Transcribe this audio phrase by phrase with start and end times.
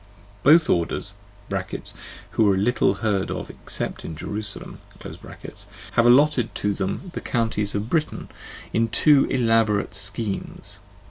[0.41, 1.13] Both orders
[2.31, 7.87] (who are little heard of except in "Jerusalem") have allotted to them the counties of
[7.87, 8.27] Britain
[8.73, 10.91] in two elaborate schemes, (pp.